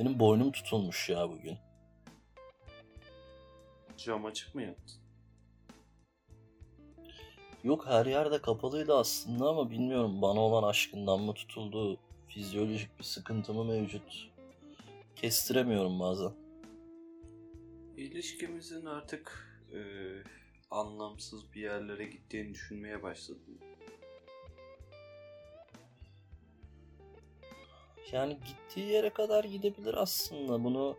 [0.00, 1.58] Benim boynum tutulmuş ya bugün.
[3.96, 4.96] Cam açık mı yaptın?
[7.64, 11.98] Yok her yerde kapalıydı aslında ama bilmiyorum bana olan aşkından mı tutuldu,
[12.28, 14.30] fizyolojik bir sıkıntı mı mevcut.
[15.16, 16.32] Kestiremiyorum bazen.
[17.96, 19.80] İlişkimizin artık e,
[20.70, 23.58] anlamsız bir yerlere gittiğini düşünmeye başladım.
[28.12, 30.64] Yani gittiği yere kadar gidebilir aslında.
[30.64, 30.96] Bunu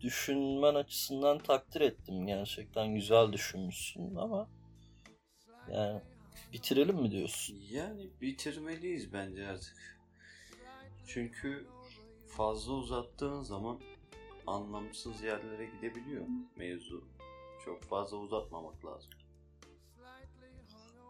[0.00, 2.26] düşünmen açısından takdir ettim.
[2.26, 4.48] Gerçekten güzel düşünmüşsün ama
[5.72, 6.00] yani
[6.52, 7.56] bitirelim mi diyorsun?
[7.70, 10.00] Yani bitirmeliyiz bence artık.
[11.06, 11.66] Çünkü
[12.26, 13.80] fazla uzattığın zaman
[14.46, 16.26] anlamsız yerlere gidebiliyor
[16.56, 17.04] mevzu.
[17.64, 19.10] Çok fazla uzatmamak lazım.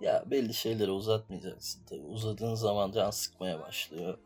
[0.00, 2.02] Ya belli şeyleri uzatmayacaksın tabii.
[2.02, 4.18] Uzadığın zaman can sıkmaya başlıyor.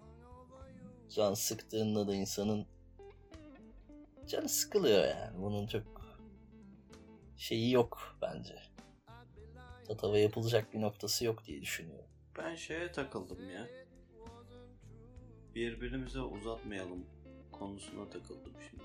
[1.08, 2.66] Can sıktığında da insanın
[4.26, 5.42] canı sıkılıyor yani.
[5.42, 5.82] Bunun çok
[7.36, 8.54] şeyi yok bence.
[9.88, 12.08] Tatava yapılacak bir noktası yok diye düşünüyorum.
[12.38, 13.68] Ben şeye takıldım ya.
[15.54, 17.06] Birbirimize uzatmayalım
[17.52, 18.84] konusuna takıldım şimdi.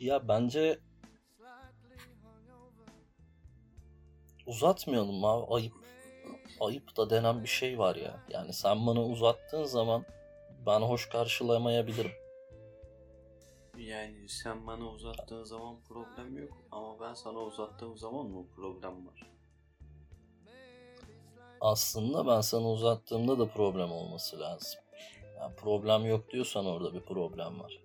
[0.00, 0.78] Ya bence
[4.50, 5.72] uzatmayalım abi ayıp.
[6.60, 8.20] Ayıp da denen bir şey var ya.
[8.28, 10.04] Yani sen bana uzattığın zaman
[10.66, 12.10] ben hoş karşılamayabilirim.
[13.78, 19.22] Yani sen bana uzattığın zaman problem yok ama ben sana uzattığım zaman mı problem var?
[21.60, 24.80] Aslında ben sana uzattığımda da problem olması lazım.
[25.36, 27.80] Yani problem yok diyorsan orada bir problem var.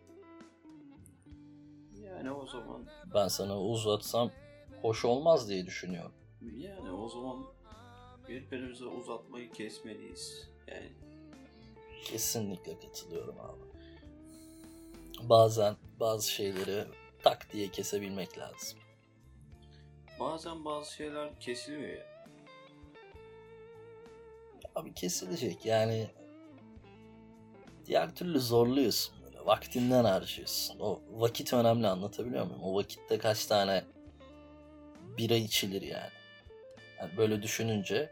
[2.03, 4.31] Yani o zaman Ben sana uzatsam
[4.81, 6.13] hoş olmaz diye düşünüyorum.
[6.57, 7.45] Yani o zaman
[8.29, 10.49] birbirimize uzatmayı kesmeliyiz.
[10.67, 10.91] Yani
[12.06, 13.61] Kesinlikle katılıyorum abi.
[15.29, 16.85] Bazen bazı şeyleri
[17.23, 18.79] tak diye kesebilmek lazım.
[20.19, 22.06] bazen bazı şeyler kesiliyor ya.
[24.75, 26.07] Abi kesilecek yani
[27.85, 30.79] diğer türlü zorluyorsun böyle vaktinden harcıyorsun.
[30.79, 32.63] O vakit önemli anlatabiliyor muyum?
[32.63, 33.83] O vakitte kaç tane
[35.17, 36.09] bira içilir yani.
[37.00, 38.09] Yani böyle düşününce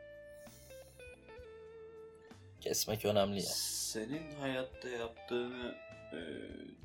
[2.62, 3.46] kesmek önemli ya.
[3.46, 5.76] Senin hayatta yaptığını
[6.14, 6.20] e,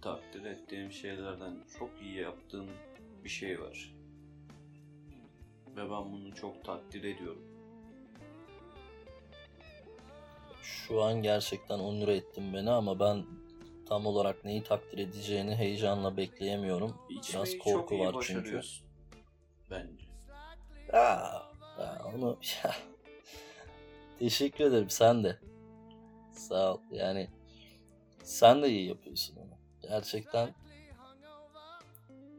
[0.02, 2.70] takdir ettiğim şeylerden çok iyi yaptığın
[3.24, 3.94] bir şey var.
[5.76, 7.44] Ve ben bunu çok takdir ediyorum.
[10.62, 13.24] Şu an gerçekten onur ettin beni ama ben
[13.88, 16.96] tam olarak neyi takdir edeceğini heyecanla bekleyemiyorum.
[17.10, 18.60] Biraz İçmeyi çok korku iyi var çünkü.
[19.70, 20.04] Bence.
[20.92, 21.47] Aa,
[21.78, 22.38] ya onu
[24.18, 25.38] teşekkür ederim sen de.
[26.32, 26.80] Sağ ol.
[26.90, 27.28] Yani
[28.22, 29.58] sen de iyi yapıyorsun onu.
[29.82, 30.54] Gerçekten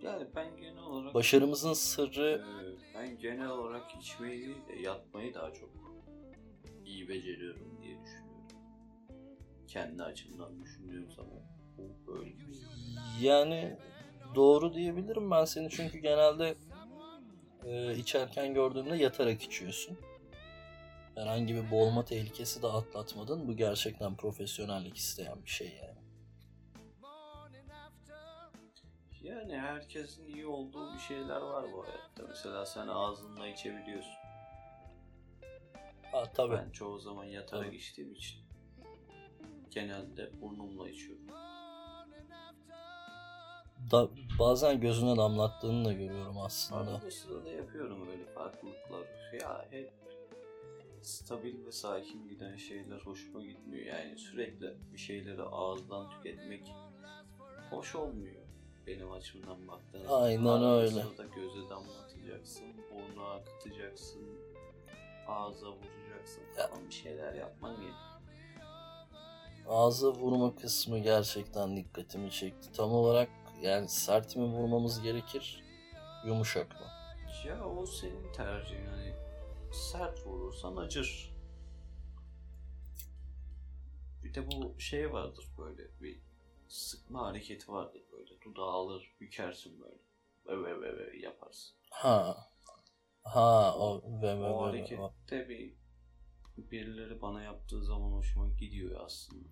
[0.02, 5.54] Yani ben genel olarak başarımızın sırrı e, ben genel olarak içmeyi değil de yatmayı daha
[5.54, 5.70] çok
[6.86, 8.30] iyi beceriyorum diye düşünüyorum.
[9.68, 11.42] Kendi açımdan düşündüğüm zaman
[11.78, 12.30] bu böyle.
[13.22, 13.78] yani
[14.36, 16.56] doğru diyebilirim ben seni çünkü genelde
[17.66, 19.98] e, içerken gördüğümde yatarak içiyorsun.
[21.16, 23.48] Herhangi bir boğulma tehlikesi de atlatmadın.
[23.48, 26.00] Bu gerçekten profesyonellik isteyen bir şey yani.
[29.24, 32.24] Yani herkesin iyi olduğu bir şeyler var bu hayatta.
[32.28, 34.14] Mesela sen ağzınla içebiliyorsun.
[36.12, 36.56] Ha, tabii.
[36.56, 37.76] Ben çoğu zaman yatarak Tabii.
[37.76, 38.40] içtiğim için
[39.72, 41.26] genelde burnumla içiyorum.
[43.92, 46.92] Da, bazen gözüne damlattığını da görüyorum aslında.
[46.92, 49.08] Arada sırada da yapıyorum böyle farklılıklar.
[49.42, 49.92] Ya hep
[51.02, 53.86] stabil ve sakin giden şeyler hoşuma gitmiyor.
[53.86, 56.72] Yani sürekli bir şeyleri ağızdan tüketmek
[57.70, 58.50] hoş olmuyor
[58.88, 60.24] benim açımdan baktığınız zaman.
[60.24, 60.90] Aynen öyle.
[60.90, 64.22] sırada göze damlatacaksın, burnu akıtacaksın,
[65.28, 68.10] ağza vuracaksın falan bir şeyler yapman gerekiyor.
[69.68, 72.72] Ağza vurma kısmı gerçekten dikkatimi çekti.
[72.72, 73.30] Tam olarak
[73.62, 75.64] yani sert mi vurmamız gerekir,
[76.26, 76.88] yumuşak mı?
[77.46, 78.86] Ya o senin tercihin.
[78.86, 79.14] Hani
[79.74, 81.34] sert vurursan acır.
[84.24, 86.22] Bir de bu şey vardır böyle bir
[86.68, 88.42] sıkma hareketi vardır böyle.
[88.42, 90.00] Dudağı alır, bükersin böyle.
[90.46, 91.76] Ve ve ve ve yaparsın.
[91.92, 92.38] Ha.
[93.24, 95.74] Ha o ve ve o ve- ve- harekette bir
[96.58, 99.50] birileri bana yaptığı zaman hoşuma gidiyor aslında.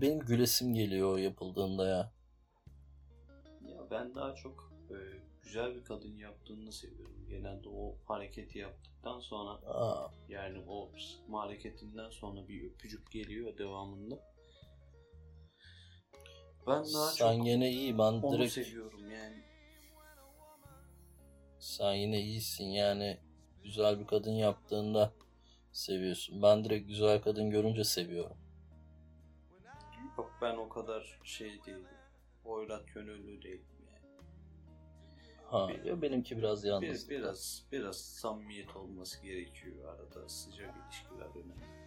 [0.00, 2.12] Benim gülesim geliyor o yapıldığında ya.
[3.68, 4.96] Ya ben daha çok e,
[5.42, 7.26] güzel bir kadın yaptığını seviyorum.
[7.28, 14.18] Genelde o hareketi yaptıktan sonra Aa, yani o sıkma hareketinden sonra bir öpücük geliyor devamında.
[16.66, 19.42] Ben daha sen çok yine iyi ben onu direkt seviyorum yani.
[21.58, 23.18] sen yine iyisin yani
[23.62, 25.12] güzel bir kadın yaptığında
[25.72, 26.42] seviyorsun.
[26.42, 28.36] Ben direkt güzel kadın görünce seviyorum.
[30.18, 31.97] Yok ben o kadar şey değilim.
[32.48, 33.98] Hoyrat gönüllü değilim yani.
[35.44, 37.10] Ha, Bir- benimki biraz Bir, yalnız.
[37.10, 41.78] biraz biraz samimiyet olması gerekiyor arada sıcak ilişkiler önemli.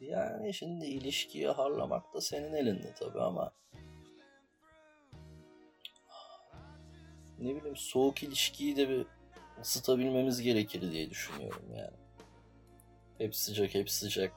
[0.00, 3.52] Yani şimdi ilişkiyi harlamak da senin elinde tabii ama
[7.38, 9.06] ne bileyim soğuk ilişkiyi de bir
[9.60, 11.96] ısıtabilmemiz gerekir diye düşünüyorum yani.
[13.18, 14.32] Hep sıcak hep sıcak.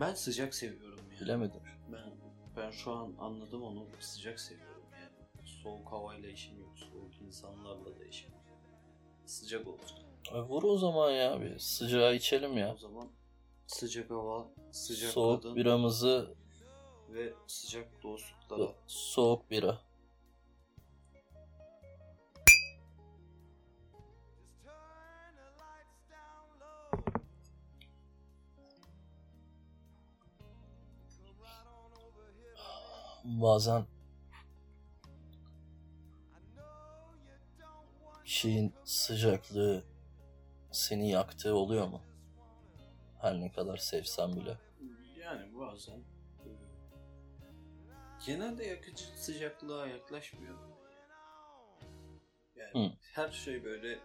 [0.00, 1.20] Ben sıcak seviyorum yani.
[1.20, 1.60] Bilemedim.
[1.92, 2.12] Ben
[2.56, 5.46] ben şu an anladım onu sıcak seviyorum yani.
[5.48, 8.40] Soğuk havayla işim yok, soğuk insanlarla da işim yok.
[9.26, 9.98] Sıcak olsun.
[10.34, 12.74] E, vur o zaman ya bir sıcağı içelim ya.
[12.74, 13.08] O zaman
[13.66, 16.34] sıcak hava, sıcak Soğuk kadın biramızı
[17.08, 18.72] ve sıcak dostluklara.
[18.86, 19.78] soğuk bira.
[33.40, 33.86] Bazen
[38.24, 39.84] şeyin sıcaklığı
[40.72, 42.00] seni yaktığı oluyor mu?
[43.20, 44.58] Her ne kadar sevsen bile.
[45.20, 45.98] Yani bazen
[46.44, 46.48] e,
[48.26, 50.58] genelde yakıcı sıcaklığa yaklaşmıyor.
[52.56, 52.96] Yani Hı.
[53.12, 53.98] her şey böyle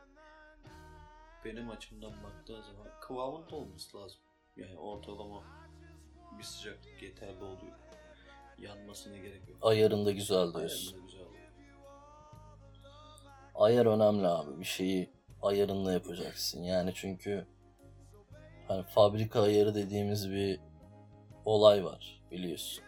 [1.46, 4.22] benim açımdan baktığı zaman kıvamında olması lazım.
[4.56, 5.44] Yani ortalama
[6.38, 7.88] bir sıcaklık yeterli oluyor.
[8.62, 9.58] Yanmasına gerek yok.
[9.62, 10.94] Ayarında güzel diyorsun.
[10.94, 11.50] Ayarında güzel oluyor.
[13.56, 14.60] Ayar önemli abi.
[14.60, 15.10] Bir şeyi
[15.42, 16.64] ayarınla yapacaksın.
[16.64, 17.48] Yani çünkü
[18.68, 20.60] hani fabrika ayarı dediğimiz bir
[21.46, 22.84] olay var biliyorsun.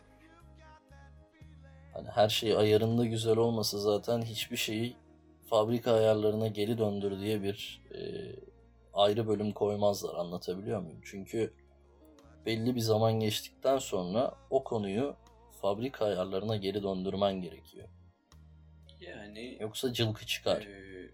[1.94, 4.96] Hani her şey ayarında güzel olmasa zaten hiçbir şeyi
[5.50, 8.00] fabrika ayarlarına geri döndür diye bir e,
[8.94, 10.16] ayrı bölüm koymazlar.
[10.16, 11.02] Anlatabiliyor muyum?
[11.04, 11.54] Çünkü
[12.46, 15.16] belli bir zaman geçtikten sonra o konuyu
[15.62, 17.88] fabrika ayarlarına geri döndürmen gerekiyor.
[19.00, 20.62] Yani Yoksa cılkı çıkar.
[20.62, 21.12] Ee,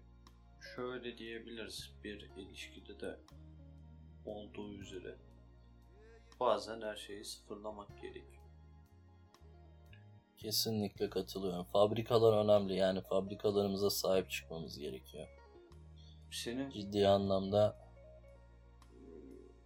[0.76, 3.18] şöyle diyebiliriz bir ilişkide de
[4.24, 5.16] olduğu üzere
[6.40, 8.42] bazen her şeyi sıfırlamak gerekiyor.
[10.36, 11.64] Kesinlikle katılıyorum.
[11.64, 12.74] Fabrikalar önemli.
[12.74, 15.28] Yani fabrikalarımıza sahip çıkmamız gerekiyor.
[16.30, 17.76] Senin Ciddi anlamda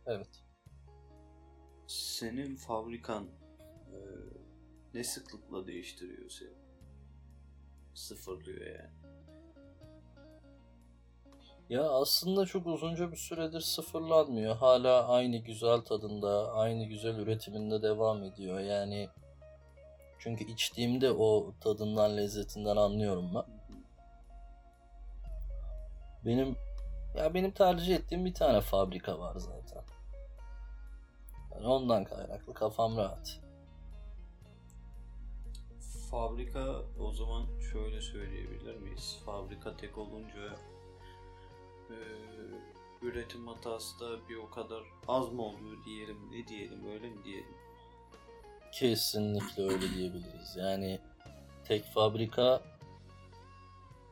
[0.06, 0.42] evet.
[1.86, 3.24] senin fabrikan
[3.92, 3.98] e,
[4.94, 6.62] ne sıklıkla değiştiriyor seni?
[7.94, 8.90] Sıfırlıyor yani.
[11.68, 14.56] Ya aslında çok uzunca bir süredir sıfırlanmıyor.
[14.56, 18.60] Hala aynı güzel tadında, aynı güzel üretiminde devam ediyor.
[18.60, 19.08] Yani
[20.18, 23.44] çünkü içtiğimde o tadından, lezzetinden anlıyorum ben.
[26.26, 26.56] Benim
[27.16, 29.82] ya benim tercih ettiğim bir tane fabrika var zaten.
[31.54, 33.40] Yani ondan kaynaklı kafam rahat.
[36.12, 39.18] Fabrika o zaman şöyle söyleyebilir miyiz?
[39.26, 40.56] Fabrika tek olunca
[41.90, 41.96] e,
[43.02, 47.54] üretim hatası da bir o kadar az mı oluyor diyelim ne diyelim öyle mi diyelim?
[48.72, 50.56] Kesinlikle öyle diyebiliriz.
[50.56, 51.00] Yani
[51.64, 52.62] tek fabrika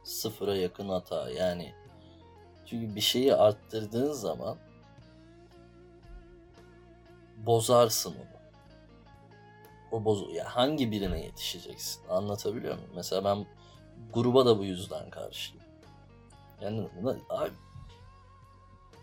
[0.04, 1.30] sıfıra yakın hata.
[1.30, 1.74] Yani
[2.66, 4.58] çünkü bir şeyi arttırdığın zaman
[7.36, 8.39] bozarsın onu.
[9.92, 12.02] O bozu ya hangi birine yetişeceksin?
[12.08, 12.90] Anlatabiliyor muyum?
[12.94, 13.46] Mesela ben
[14.14, 15.64] gruba da bu yüzden karşıyım.
[16.62, 17.50] Yani na- ay-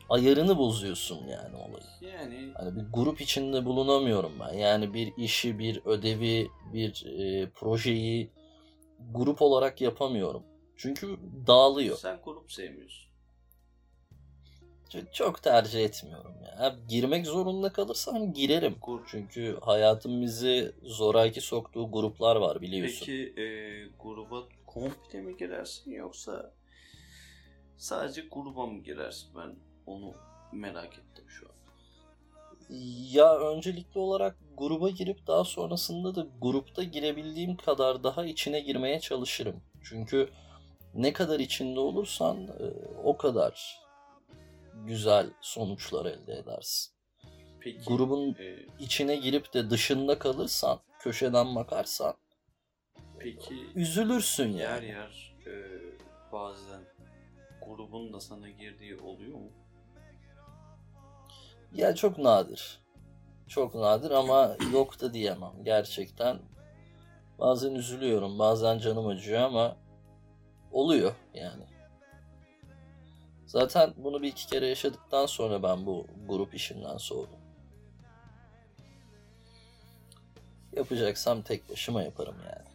[0.09, 2.13] ayarını bozuyorsun yani olayı.
[2.13, 4.53] Yani Hani bir grup içinde bulunamıyorum ben.
[4.53, 8.29] Yani bir işi, bir ödevi, bir e, projeyi
[9.11, 10.43] grup olarak yapamıyorum.
[10.77, 11.17] Çünkü
[11.47, 11.97] dağılıyor.
[11.97, 13.06] sen grup sevmiyorsun.
[15.13, 16.75] Çok tercih etmiyorum ya.
[16.89, 18.75] Girmek zorunda kalırsam girerim.
[18.81, 19.07] Grup.
[19.07, 22.99] Çünkü hayatın bizi zoraki soktuğu gruplar var biliyorsun.
[22.99, 23.45] Peki e,
[23.99, 26.51] gruba komple mi girersin yoksa
[27.77, 29.29] sadece gruba mı girersin?
[29.35, 30.13] Ben onu
[30.51, 31.57] merak ettim şu an.
[33.11, 39.63] Ya öncelikli olarak gruba girip daha sonrasında da grupta girebildiğim kadar daha içine girmeye çalışırım.
[39.83, 40.29] Çünkü
[40.93, 42.65] ne kadar içinde olursan e,
[43.03, 43.86] o kadar
[44.85, 46.93] güzel sonuçlar elde edersin.
[47.59, 52.13] Peki grubun e, içine girip de dışında kalırsan, köşeden bakarsan
[53.19, 54.85] peki üzülürsün yer yani.
[54.85, 55.53] yer e,
[56.31, 56.81] bazen
[57.65, 59.51] grubun da sana girdiği oluyor mu?
[61.73, 62.79] Ya çok nadir.
[63.47, 65.53] Çok nadir ama yok da diyemem.
[65.63, 66.39] Gerçekten
[67.39, 69.77] bazen üzülüyorum, bazen canım acıyor ama
[70.71, 71.63] oluyor yani.
[73.47, 77.39] Zaten bunu bir iki kere yaşadıktan sonra ben bu grup işinden soğudum.
[80.75, 82.67] Yapacaksam tek başıma yaparım yani.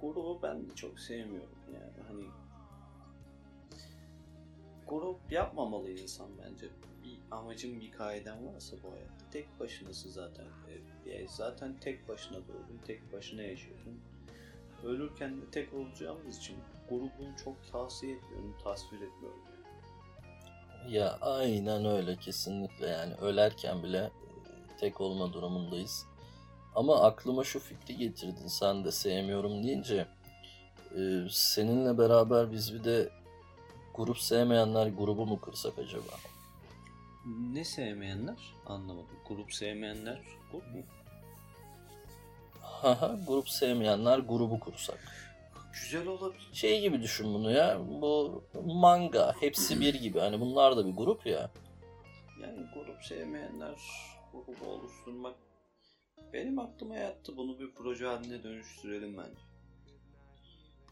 [0.00, 2.24] Grubu ben de çok sevmiyorum yani hani
[4.86, 6.66] grup yapmamalı insan bence.
[7.04, 10.44] Bir amacın bir kaiden varsa bu hayatta tek başınasın zaten.
[10.44, 14.00] E, yani zaten tek başına doğdun, tek başına yaşıyorsun.
[14.84, 16.56] Ölürken de tek olacağımız için
[16.88, 19.40] grubunu çok tavsiye etmiyorum, tasvir etmiyorum.
[20.88, 24.10] Ya aynen öyle kesinlikle yani ölerken bile e,
[24.80, 26.06] tek olma durumundayız.
[26.74, 30.06] Ama aklıma şu fikri getirdin sen de sevmiyorum deyince
[30.96, 33.10] e, seninle beraber biz bir de
[33.94, 36.12] grup sevmeyenler grubu mu kursak acaba?
[37.52, 38.54] Ne sevmeyenler?
[38.66, 39.16] Anlamadım.
[39.28, 40.20] Grup sevmeyenler
[40.52, 40.82] grup mu?
[42.82, 44.98] Haha grup sevmeyenler grubu kursak.
[45.72, 46.48] Güzel olabilir.
[46.52, 51.26] Şey gibi düşün bunu ya bu manga hepsi bir gibi hani bunlar da bir grup
[51.26, 51.50] ya.
[52.42, 53.74] Yani grup sevmeyenler
[54.32, 55.34] grubu oluşturmak
[56.32, 57.36] benim aklıma yattı.
[57.36, 59.40] Bunu bir proje haline dönüştürelim bence.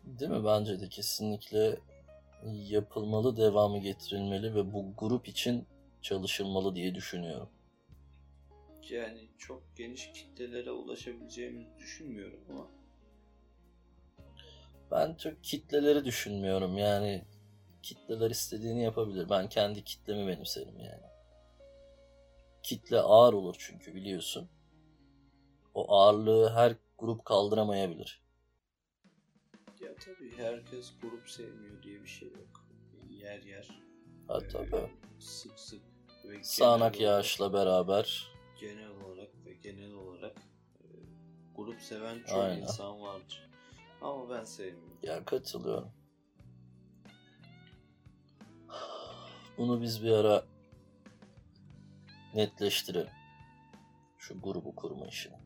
[0.05, 0.45] Değil mi?
[0.45, 1.77] Bence de kesinlikle
[2.53, 5.67] yapılmalı, devamı getirilmeli ve bu grup için
[6.03, 7.49] çalışılmalı diye düşünüyorum.
[8.91, 12.71] Yani çok geniş kitlelere ulaşabileceğimizi düşünmüyorum ama
[14.91, 16.79] Ben çok kitleleri düşünmüyorum.
[16.79, 17.25] Yani
[17.83, 19.31] kitleler istediğini yapabilir.
[19.31, 21.03] Ben kendi kitlemi benimserim yani.
[22.63, 24.49] Kitle ağır olur çünkü biliyorsun.
[25.75, 28.23] O ağırlığı her grup kaldıramayabilir.
[29.81, 32.65] ya tabii herkes grup sevmiyor diye bir şey yok.
[33.11, 33.69] Yer yer.
[34.29, 34.91] Ha tabii.
[35.19, 35.83] Sık sık
[36.25, 38.34] ve Sağanak yağışla beraber.
[38.65, 40.37] Genel olarak ve genel olarak
[40.81, 40.87] e,
[41.57, 42.63] grup seven çok Aynen.
[42.63, 43.51] insan vardır.
[44.03, 44.99] Ama ben sevmiyorum.
[45.03, 45.93] Ya katılıyorum.
[49.59, 50.45] Bunu biz bir ara
[52.35, 53.13] netleştirelim.
[54.19, 55.37] Şu grubu kurma işini.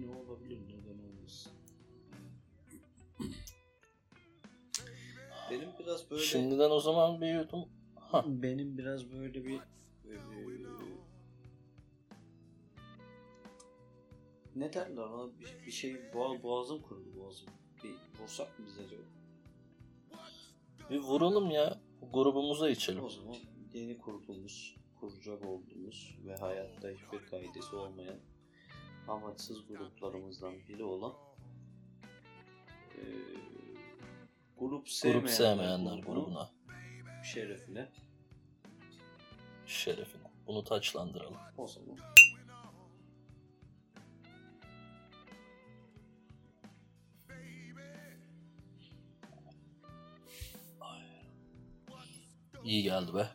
[0.00, 1.52] Ne olabilir neden olmasın.
[5.50, 7.68] Benim biraz böyle Şimdiden o zaman bir yudum.
[8.26, 9.60] Benim biraz böyle bir
[14.56, 17.48] ne derler ona bir, bir şey boğaz, boğazım kurudu boğazım.
[17.84, 19.02] Bir vursak mı biz acaba?
[20.90, 21.80] bir vuralım ya.
[22.12, 23.04] Grubumuza içelim.
[23.04, 23.36] O zaman
[23.74, 28.16] yeni kurduğumuz, kuracak olduğumuz ve hayatta hiçbir kaidesi olmayan
[29.08, 31.12] amaçsız gruplarımızdan biri olan
[32.98, 33.04] eee,
[34.58, 36.50] grup sevmeyenler, Grup sevmeyenler grubuna.
[37.24, 37.88] şerefine
[39.66, 40.22] Şerefine.
[40.46, 41.36] Bunu taçlandıralım.
[41.56, 41.98] o zaman
[52.66, 53.28] İyi geldi be.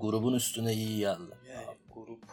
[0.00, 1.36] Grubun üstüne iyi geldi.
[1.48, 2.24] yani grup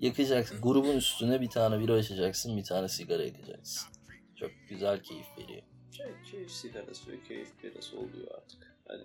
[0.00, 0.60] Yakacaksın.
[0.60, 3.88] Grubun üstüne bir tane bira açacaksın, bir tane sigara yakacaksın.
[4.36, 5.62] Çok güzel keyif veriyor.
[5.92, 8.76] şey, keyif sigarası ve keyif birası oluyor artık.
[8.88, 9.04] Hani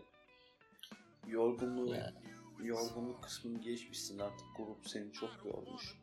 [1.28, 2.16] yorgunluğu Yani.
[2.64, 5.96] yorgunluk kısmını geçmişsin artık grup seni çok yormuş.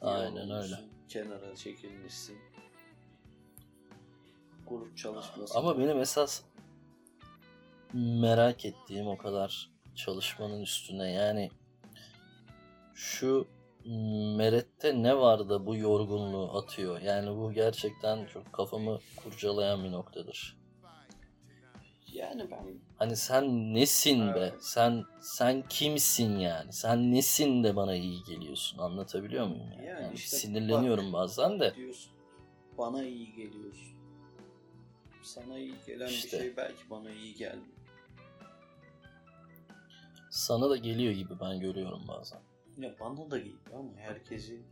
[0.00, 0.80] Aynen öyle.
[1.08, 2.38] Kenara çekilmişsin.
[4.68, 5.58] Grup çalışması.
[5.58, 6.42] Ama benim esas
[7.94, 11.50] merak ettiğim o kadar çalışmanın üstüne yani
[12.94, 13.48] şu
[14.36, 17.00] Meret'te ne var da bu yorgunluğu atıyor?
[17.00, 20.56] Yani bu gerçekten çok kafamı kurcalayan bir noktadır.
[22.12, 22.64] yani ben
[22.98, 24.38] Hani sen nesin be?
[24.38, 24.54] Evet.
[24.64, 26.72] Sen sen kimsin yani?
[26.72, 28.78] Sen nesin de bana iyi geliyorsun?
[28.78, 29.70] Anlatabiliyor muyum?
[29.72, 31.74] Yani, Yani Yani işte sinirleniyorum bazen de.
[31.76, 32.12] diyorsun
[32.78, 33.94] bana iyi geliyorsun.
[35.22, 36.36] Sana iyi gelen İşte.
[36.38, 37.73] bir şey belki bana iyi gelmiyor.
[40.34, 42.40] Sana da geliyor gibi ben görüyorum bazen.
[42.78, 44.62] Ya bana da geliyor ama herkesi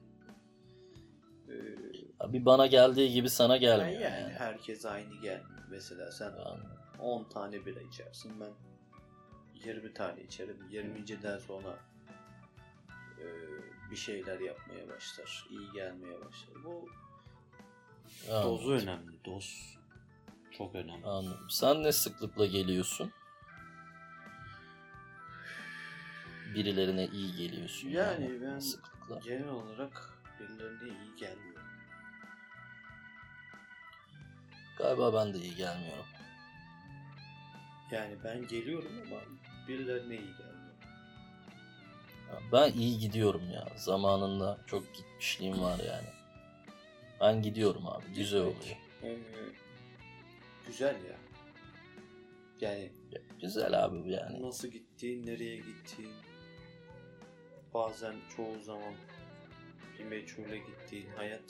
[2.19, 4.33] Ha, Bir bana geldiği gibi sana gelmiyor yani, yani.
[4.33, 5.63] herkes aynı gelmiyor.
[5.71, 6.61] Mesela sen Yani
[7.01, 8.51] 10 tane bira içersin ben
[9.67, 10.57] 20 tane içerim.
[10.71, 11.79] 20.den sonra
[13.21, 13.27] eee,
[13.91, 15.47] bir şeyler yapmaya başlar.
[15.51, 16.65] iyi gelmeye başlar.
[16.65, 16.89] Bu
[18.31, 18.51] anladım.
[18.51, 19.25] dozu önemli.
[19.25, 19.79] Doz
[20.59, 21.07] çok önemli.
[21.07, 21.47] Anladım.
[21.51, 23.13] Sen ne sıklıkla geliyorsun?
[26.55, 27.89] Birilerine iyi geliyorsun.
[27.89, 29.19] Yani ben sıklıkla.
[29.25, 31.63] genel olarak birilerine iyi gelmiyor.
[34.79, 36.05] Galiba ben de iyi gelmiyorum.
[37.91, 39.21] Yani ben geliyorum ama
[39.69, 40.53] birilerine iyi gelmiyor.
[42.31, 43.69] Ya Ben iyi gidiyorum ya.
[43.77, 46.09] Zamanında çok gitmişliğim var yani.
[47.21, 48.05] Ben gidiyorum abi.
[48.17, 48.77] Güzel oluyor.
[49.03, 49.19] ee,
[50.67, 51.17] güzel ya.
[52.61, 54.43] Yani Ya, Güzel abi yani.
[54.43, 56.13] nasıl gittiğin, nereye gittiğin.
[57.75, 58.95] Bazen çoğu zaman
[59.99, 61.43] bir meçhule gittiğin hayat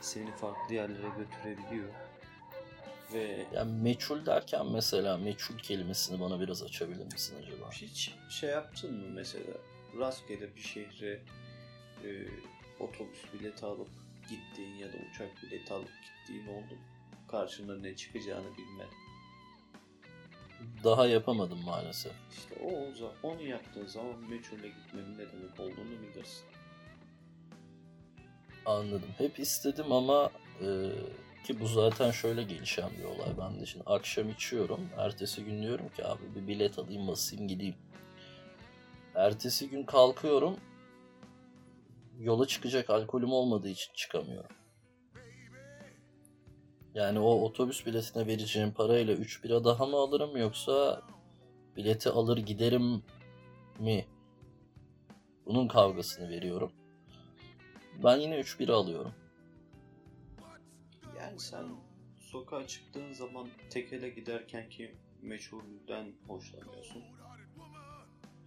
[0.00, 1.88] seni farklı yerlere götürebiliyor.
[3.12, 7.70] Ve Yani meçhul derken mesela meçhul kelimesini bana biraz açabilir misin acaba?
[7.70, 9.54] hiç şey yaptın mı mesela
[9.98, 11.20] rastgele bir şehre
[12.04, 12.08] e,
[12.80, 13.88] otobüs bileti alıp
[14.30, 16.80] gittiğin ya da uçak bileti alıp gittiğin oldu mu?
[17.30, 18.88] Karşına ne çıkacağını bilmen.
[20.84, 22.12] Daha yapamadım maalesef.
[22.30, 26.44] İşte o, o za- onu yaptığın zaman meçhule gitmenin ne demek olduğunu bilirsin.
[28.66, 29.08] Anladım.
[29.18, 30.30] Hep istedim ama
[30.60, 30.66] e,
[31.46, 33.28] ki bu zaten şöyle gelişen bir olay.
[33.40, 34.88] Ben de şimdi akşam içiyorum.
[34.96, 37.74] Ertesi gün diyorum ki abi bir bilet alayım basayım gideyim.
[39.14, 40.56] Ertesi gün kalkıyorum.
[42.18, 44.56] Yola çıkacak alkolüm olmadığı için çıkamıyorum.
[46.98, 51.02] Yani o otobüs biletine vereceğim parayla 3 bira daha mı alırım yoksa
[51.76, 53.02] bileti alır giderim
[53.78, 54.06] mi?
[55.46, 56.72] Bunun kavgasını veriyorum.
[58.04, 59.12] Ben yine 3 bira alıyorum.
[61.18, 61.64] Yani sen
[62.20, 67.02] sokağa çıktığın zaman tekele giderken ki meçhulden hoşlanıyorsun.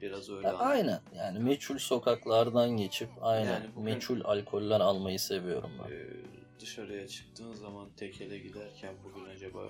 [0.01, 5.71] Biraz öyle Ya, aynen yani meçhul sokaklardan geçip aynen Yani bugün- meçhul alkoller almayı seviyorum
[5.83, 5.91] ben.
[5.91, 9.67] Ee, dışarıya çıktığın zaman tekele giderken bugün acaba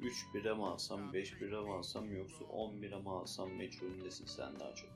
[0.00, 4.60] 3 bira mı alsam, 5 bira mı alsam yoksa 10 bira mı alsam meçhulündesin sen
[4.60, 4.90] daha çok.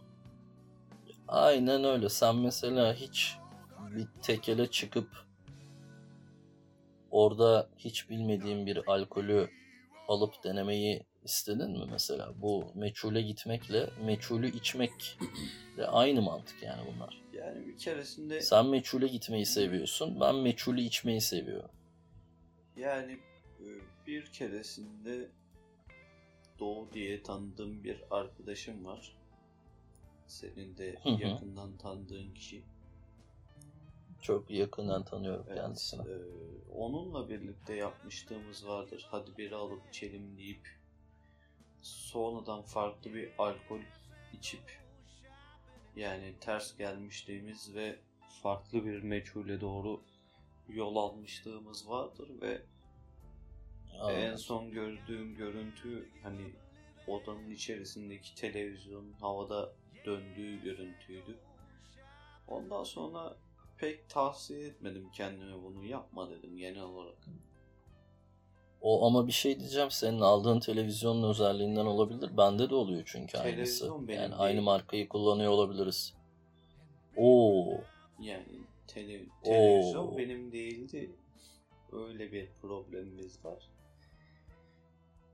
[1.29, 2.09] Aynen öyle.
[2.09, 3.37] Sen mesela hiç
[3.91, 5.09] bir tekele çıkıp
[7.11, 9.51] orada hiç bilmediğin bir alkolü
[10.09, 12.33] alıp denemeyi istedin mi mesela?
[12.43, 15.19] Bu meçhule gitmekle meçhulü içmek
[15.77, 17.23] de aynı mantık yani bunlar.
[17.33, 20.21] Yani bir keresinde Sen meçhule gitmeyi seviyorsun.
[20.21, 21.71] Ben meçhulü içmeyi seviyorum.
[22.77, 23.13] yani
[23.61, 23.67] e,
[24.07, 25.29] bir keresinde
[26.59, 29.17] Doğu diye tanıdığım bir arkadaşım var.
[30.27, 31.23] Senin de Hı hı.
[31.23, 32.63] yakından tanıdığın kişi.
[34.23, 36.01] Çok yakından tanıyorum Evet, kendisini.
[36.03, 36.15] e,
[36.75, 39.07] onunla birlikte yapmışlığımız vardır.
[39.11, 40.69] Hadi biri alıp içelim deyip
[41.83, 43.81] sonradan farklı bir alkol
[44.33, 44.81] içip
[45.97, 47.99] yani ters gelmişliğimiz ve
[48.43, 50.01] farklı bir meçhule doğru
[50.69, 52.63] yol almışlığımız vardır ve
[53.95, 54.39] en Anladım.
[54.39, 56.53] son gördüğüm görüntü hani
[57.07, 59.73] odanın içerisindeki televizyonun havada
[60.05, 61.39] döndüğü görüntüydü.
[62.49, 63.37] Ondan sonra
[63.79, 67.19] pek tavsiye etmedim kendime bunu yapma dedim genel olarak.
[68.81, 69.91] O ama bir şey diyeceğim.
[69.91, 72.37] Senin aldığın televizyonun özelliğinden olabilir.
[72.37, 73.51] Bende de oluyor çünkü aynısı.
[73.53, 74.43] Televizyon benim Yani değil.
[74.43, 76.15] aynı markayı kullanıyor olabiliriz.
[77.17, 77.81] Oo.
[78.21, 78.45] Yani
[78.87, 80.19] tele, televizyon Oo.
[80.19, 81.11] benim değildi.
[81.93, 83.71] Öyle bir problemimiz var.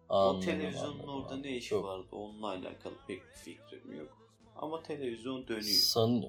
[0.09, 1.43] Anladım, o televizyonun anladım, orada anladım.
[1.43, 4.19] ne işi Çok vardı onunla alakalı pek bir fikrim yok.
[4.57, 5.63] Ama televizyon dönüyor.
[5.63, 6.25] San...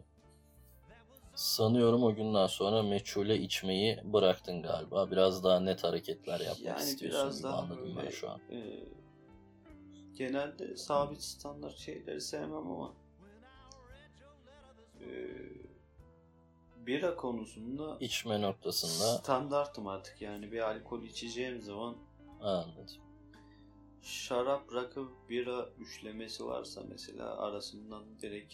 [1.38, 5.12] Sanıyorum o günden sonra meçhule içmeyi bıraktın galiba.
[5.12, 8.40] Biraz daha net hareketler yapmak Yani istiyorsun biraz gibi daha anladım ben böyle- şu an.
[8.52, 8.84] Ee,
[10.16, 12.94] genelde sabit standart şeyleri sevmem ama
[15.02, 15.28] ee,
[16.78, 21.96] bira konusunda İçme noktasında standartım artık yani bir alkol içeceğim zaman
[22.42, 22.86] anladım.
[24.02, 28.54] şarap, rakı, bira üçlemesi varsa mesela arasından direkt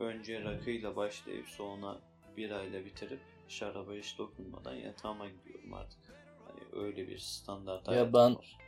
[0.00, 1.98] önce rakıyla başlayıp sonra
[2.36, 5.98] birayla bitirip şaraba hiç dokunmadan yatağıma gidiyorum artık.
[6.46, 8.58] Hani öyle bir standart Ya ben- var.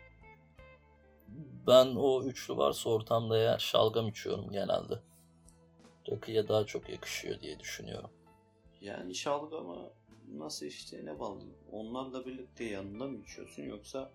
[1.66, 5.00] Ben o üçlü varsa ortamda ya şalgam içiyorum genelde.
[6.10, 8.10] Rakıya daha çok yakışıyor diye düşünüyorum.
[8.80, 9.90] Yani şalgama
[10.34, 11.40] nasıl içtiğine bağlı.
[11.72, 14.10] Onlarla birlikte yanında mı içiyorsun yoksa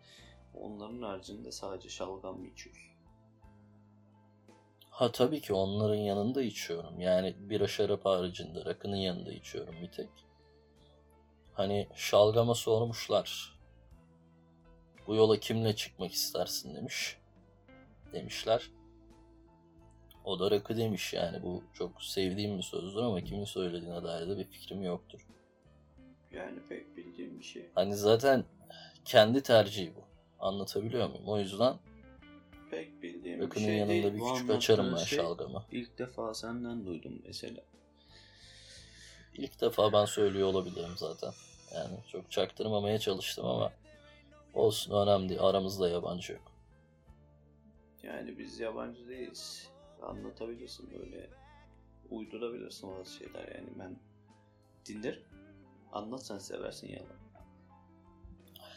[0.53, 2.94] onların haricinde sadece şalgam mı içiyorsun?
[4.95, 6.99] Ha tabii ki onların yanında içiyorum.
[6.99, 10.09] Yani bira şarap haricinde rakının yanında içiyorum bir tek.
[11.53, 13.59] Hani şalgama sormuşlar.
[15.07, 17.17] Bu yola kimle çıkmak istersin demiş.
[18.13, 18.71] Demişler.
[20.23, 21.43] O da rakı demiş yani.
[21.43, 25.27] Bu çok sevdiğim bir sözdür ama kimin söylediğine dair de bir fikrim yoktur.
[26.31, 27.69] Yani pek bildiğim bir şey.
[27.75, 28.43] Hani zaten
[29.05, 30.03] kendi tercihi bu.
[30.39, 31.27] Anlatabiliyor muyum?
[31.27, 31.75] O yüzden
[33.41, 34.13] Rakının şey yanında değil.
[34.13, 35.63] bir küçük açarım ben şey şalgamı.
[35.71, 37.61] İlk defa senden duydum mesela.
[39.33, 41.31] İlk defa ben söylüyor olabilirim zaten.
[41.73, 43.71] Yani çok çaktırmamaya çalıştım ama
[44.53, 45.41] olsun önemli değil.
[45.41, 46.51] Aramızda yabancı yok.
[48.03, 49.69] Yani biz yabancı değiliz.
[50.01, 51.29] Anlatabilirsin böyle.
[52.09, 53.95] Uydurabilirsin bazı şeyler yani ben
[54.85, 55.23] dinlerim.
[55.91, 57.25] Anlat sen seversin yalan.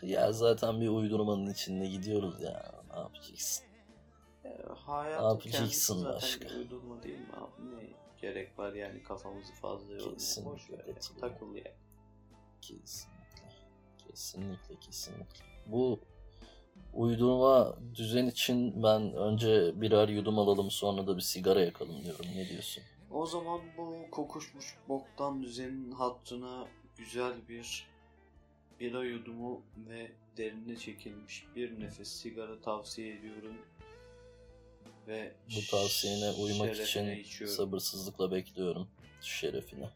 [0.03, 2.73] Ya zaten bir uydurmanın içinde gidiyoruz ya.
[2.92, 3.68] Ne yapacaksın?
[4.49, 7.77] Ya, hayatın yapacaksın kendisi zaten uydurma değil mi abi?
[7.77, 7.89] Ne
[8.21, 10.45] gerek var yani kafamızı fazla yormaya.
[10.45, 10.95] Boş ver ya.
[10.95, 11.21] katılıyorum.
[11.21, 11.77] Takıl yani.
[12.61, 13.49] Kesinlikle.
[14.09, 15.45] Kesinlikle kesinlikle.
[15.67, 16.01] Bu
[16.95, 22.27] uydurma düzen için ben önce birer yudum alalım sonra da bir sigara yakalım diyorum.
[22.37, 22.83] Ne diyorsun?
[23.11, 27.89] O zaman bu kokuşmuş boktan düzenin hattına güzel bir
[28.81, 33.57] bira yudumu ve derine çekilmiş bir nefes sigara tavsiye ediyorum.
[35.09, 37.57] Ve Bu tavsiyene uymak için içiyorum.
[37.57, 38.88] sabırsızlıkla bekliyorum.
[39.23, 39.88] Şerefine.